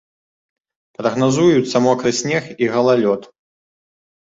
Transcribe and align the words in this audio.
Прагназуюцца 1.01 1.83
мокры 1.87 2.11
снег 2.23 2.51
і 2.65 2.73
галалёд. 2.79 3.21